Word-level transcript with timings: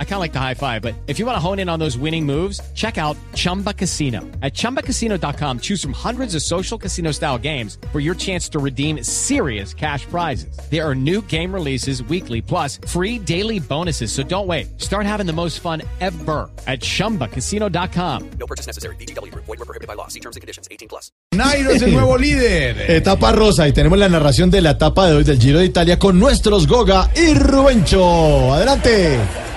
I 0.00 0.04
kind 0.04 0.14
of 0.14 0.20
like 0.20 0.32
the 0.32 0.40
high 0.40 0.54
five, 0.54 0.82
but 0.82 0.94
if 1.06 1.20
you 1.20 1.26
want 1.26 1.36
to 1.36 1.40
hone 1.40 1.60
in 1.60 1.68
on 1.68 1.78
those 1.78 1.96
winning 1.96 2.26
moves, 2.26 2.60
check 2.74 2.98
out 2.98 3.16
Chumba 3.34 3.72
Casino. 3.72 4.22
At 4.42 4.54
chumbacasino.com, 4.54 5.60
choose 5.60 5.80
from 5.80 5.92
hundreds 5.92 6.34
of 6.34 6.42
social 6.42 6.76
casino 6.76 7.12
style 7.12 7.38
games 7.38 7.78
for 7.92 8.00
your 8.00 8.16
chance 8.16 8.48
to 8.48 8.58
redeem 8.58 9.04
serious 9.04 9.72
cash 9.72 10.04
prizes. 10.06 10.58
There 10.68 10.84
are 10.84 10.96
new 10.96 11.22
game 11.22 11.54
releases 11.54 12.02
weekly, 12.02 12.42
plus 12.42 12.80
free 12.88 13.20
daily 13.20 13.60
bonuses. 13.60 14.10
So 14.10 14.24
don't 14.24 14.48
wait. 14.48 14.80
Start 14.80 15.06
having 15.06 15.26
the 15.26 15.32
most 15.32 15.60
fun 15.60 15.82
ever 16.00 16.50
at 16.66 16.80
chumbacasino.com. 16.80 18.30
No 18.40 18.46
purchase 18.46 18.66
necessary. 18.66 18.96
BGW. 18.96 19.32
Void 19.32 19.46
were 19.46 19.56
prohibited 19.58 19.86
by 19.86 19.94
law. 19.94 20.08
See 20.08 20.20
terms 20.20 20.34
and 20.34 20.40
conditions. 20.40 20.66
18 20.72 20.88
plus. 20.88 21.12
Nairo 21.34 21.70
es 21.70 21.82
el 21.82 21.92
nuevo 21.92 22.18
líder. 22.18 22.78
Etapa 22.90 23.32
rosa 23.32 23.68
y 23.68 23.72
tenemos 23.72 23.98
la 23.98 24.08
narración 24.08 24.50
de 24.50 24.60
la 24.60 24.70
etapa 24.72 25.06
de 25.06 25.16
hoy 25.16 25.24
del 25.24 25.38
Giro 25.38 25.58
de 25.58 25.66
Italia 25.66 25.98
con 25.98 26.18
nuestros 26.18 26.66
Goga 26.66 27.10
y 27.14 27.34
Rubencho. 27.34 28.54
Adelante. 28.54 29.47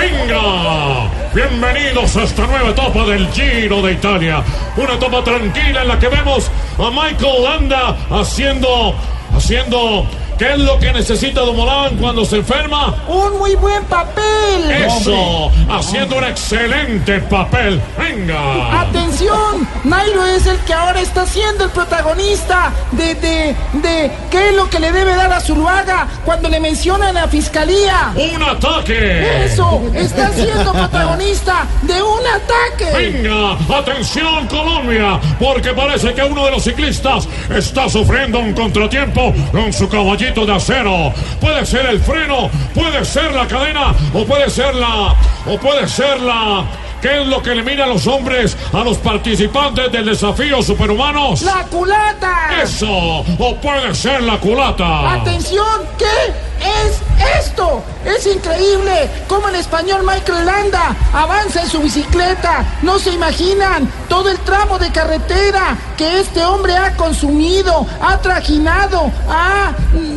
¡Venga! 0.00 1.10
Bienvenidos 1.34 2.16
a 2.16 2.22
esta 2.22 2.46
nueva 2.46 2.70
etapa 2.70 3.04
del 3.04 3.28
Giro 3.32 3.82
de 3.82 3.92
Italia. 3.92 4.42
Una 4.74 4.94
etapa 4.94 5.22
tranquila 5.22 5.82
en 5.82 5.88
la 5.88 5.98
que 5.98 6.08
vemos 6.08 6.50
a 6.78 6.90
Michael 6.90 7.42
Landa 7.42 7.98
haciendo, 8.08 8.94
haciendo, 9.36 10.06
¿qué 10.40 10.54
es 10.54 10.58
lo 10.58 10.78
que 10.78 10.90
necesita 10.90 11.42
Dumoulin 11.42 11.98
cuando 11.98 12.24
se 12.24 12.36
enferma? 12.36 12.94
Un 13.06 13.38
muy 13.38 13.54
buen 13.56 13.84
papel. 13.84 14.70
Eso, 14.70 15.52
haciendo 15.68 16.16
un 16.16 16.24
excelente 16.24 17.20
papel. 17.20 17.78
Venga. 17.98 18.80
Atención, 18.80 19.68
Nairo 19.84 20.24
es 20.24 20.46
el 20.46 20.56
que 20.60 20.72
ahora 20.72 20.98
está 21.02 21.26
siendo 21.26 21.64
el 21.64 21.70
protagonista 21.70 22.72
de, 22.92 23.14
de, 23.16 23.56
de 23.74 24.10
qué 24.30 24.48
es 24.48 24.56
lo 24.56 24.70
que 24.70 24.80
le 24.80 24.92
debe 24.92 25.14
dar 25.14 25.30
a 25.30 25.40
Zuluaga 25.40 26.08
cuando 26.24 26.48
le 26.48 26.58
mencionan 26.58 27.18
a 27.18 27.20
la 27.20 27.28
fiscalía. 27.28 28.14
Un 28.16 28.42
ataque. 28.42 29.44
Eso, 29.44 29.82
está 29.94 30.30
siendo 30.30 30.72
protagonista 30.72 31.66
de 31.82 32.02
un 32.02 32.26
ataque. 32.26 33.12
Venga, 33.12 33.58
atención 33.78 34.46
Colombia, 34.46 35.20
porque 35.38 35.74
parece 35.74 36.14
que 36.14 36.22
uno 36.22 36.46
de 36.46 36.52
los 36.52 36.64
ciclistas 36.64 37.28
está 37.54 37.90
sufriendo 37.90 38.38
un 38.38 38.54
contratiempo 38.54 39.34
con 39.52 39.70
su 39.70 39.86
caballito 40.30 40.46
de 40.46 40.52
acero. 40.52 41.12
Puede 41.40 41.66
ser 41.66 41.86
el 41.86 42.00
freno, 42.00 42.50
puede 42.74 43.04
ser 43.04 43.32
la 43.32 43.46
cadena 43.46 43.94
o 44.14 44.24
puede 44.24 44.50
ser 44.50 44.74
la 44.74 45.14
o 45.46 45.58
puede 45.58 45.88
ser 45.88 46.20
la 46.20 46.64
¿Qué 47.00 47.22
es 47.22 47.26
lo 47.26 47.42
que 47.42 47.52
elimina 47.52 47.84
a 47.84 47.86
los 47.86 48.06
hombres 48.06 48.54
a 48.74 48.84
los 48.84 48.98
participantes 48.98 49.90
del 49.90 50.04
desafío 50.04 50.60
superhumanos? 50.62 51.40
La 51.40 51.64
culata. 51.64 52.60
Eso, 52.62 52.90
o 52.90 53.56
puede 53.56 53.94
ser 53.94 54.22
la 54.22 54.38
culata. 54.38 55.14
Atención, 55.14 55.66
¿qué 55.96 56.49
es 56.60 57.00
esto? 57.38 57.82
Es 58.04 58.26
increíble 58.26 59.10
cómo 59.28 59.48
el 59.48 59.56
español 59.56 60.02
Michael 60.04 60.46
Landa 60.46 60.96
avanza 61.12 61.62
en 61.62 61.68
su 61.68 61.80
bicicleta. 61.80 62.64
No 62.82 62.98
se 62.98 63.12
imaginan 63.12 63.90
todo 64.08 64.30
el 64.30 64.38
tramo 64.40 64.78
de 64.78 64.90
carretera 64.90 65.76
que 65.96 66.20
este 66.20 66.44
hombre 66.44 66.76
ha 66.76 66.96
consumido, 66.96 67.86
ha 68.00 68.18
trajinado. 68.18 69.10
Ah, 69.28 69.72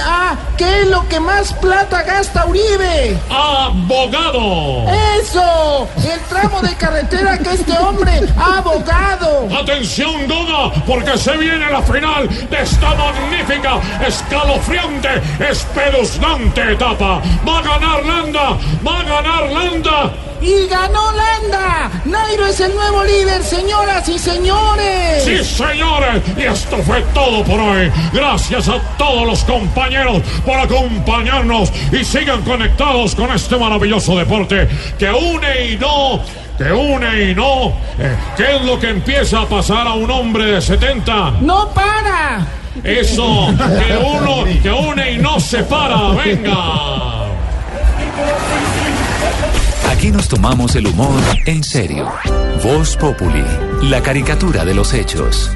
ah, 0.00 0.36
¿qué 0.56 0.82
es 0.82 0.88
lo 0.88 1.08
que 1.08 1.20
más 1.20 1.52
plata 1.54 2.02
gasta 2.02 2.46
Uribe? 2.46 3.16
Abogado. 3.30 4.84
Eso, 5.20 5.88
el 5.96 6.20
tramo 6.28 6.60
de 6.62 6.74
carretera 6.74 7.38
que 7.38 7.54
este 7.54 7.78
hombre 7.78 8.20
ha 8.36 8.58
abogado. 8.58 9.48
Atención, 9.56 10.26
Goga, 10.28 10.72
porque 10.86 11.16
se 11.16 11.36
viene 11.36 11.70
la 11.70 11.82
final 11.82 12.28
de 12.28 12.62
esta 12.62 12.94
magnífica, 12.94 13.80
escalofriante, 14.06 15.22
espeluznante 15.48 16.27
etapa. 16.36 17.22
Va 17.46 17.58
a 17.58 17.62
ganar 17.62 18.04
Landa, 18.04 18.58
va 18.86 19.00
a 19.00 19.02
ganar 19.02 19.52
Landa. 19.52 20.12
Y 20.40 20.66
ganó 20.68 21.12
Landa. 21.12 21.90
Nairo 22.04 22.46
es 22.46 22.60
el 22.60 22.74
nuevo 22.74 23.02
líder, 23.02 23.42
señoras 23.42 24.08
y 24.08 24.18
señores. 24.18 25.24
Sí, 25.24 25.44
señores, 25.44 26.22
y 26.36 26.42
esto 26.42 26.76
fue 26.78 27.02
todo 27.12 27.42
por 27.44 27.58
hoy. 27.58 27.90
Gracias 28.12 28.68
a 28.68 28.80
todos 28.96 29.26
los 29.26 29.44
compañeros 29.44 30.22
por 30.44 30.58
acompañarnos 30.58 31.72
y 31.92 32.04
sigan 32.04 32.42
conectados 32.42 33.14
con 33.14 33.32
este 33.32 33.56
maravilloso 33.56 34.16
deporte 34.16 34.68
que 34.98 35.10
une 35.10 35.72
y 35.72 35.76
no 35.76 36.22
que 36.56 36.72
une 36.72 37.30
y 37.30 37.34
no. 37.34 37.72
Eh, 37.98 38.16
¿Qué 38.36 38.56
es 38.56 38.62
lo 38.64 38.80
que 38.80 38.90
empieza 38.90 39.42
a 39.42 39.46
pasar 39.46 39.86
a 39.86 39.92
un 39.92 40.10
hombre 40.10 40.44
de 40.44 40.60
70? 40.60 41.36
No 41.40 41.68
para. 41.68 42.44
Eso, 42.84 43.54
que 43.56 43.96
uno, 43.96 44.44
que 44.62 44.70
une 44.70 45.12
y 45.12 45.18
no 45.18 45.40
separa. 45.40 46.10
Venga. 46.10 47.26
Aquí 49.90 50.10
nos 50.10 50.28
tomamos 50.28 50.76
el 50.76 50.86
humor 50.86 51.20
en 51.46 51.64
serio. 51.64 52.08
Voz 52.62 52.96
Populi, 52.96 53.44
la 53.82 54.02
caricatura 54.02 54.64
de 54.64 54.74
los 54.74 54.94
hechos. 54.94 55.50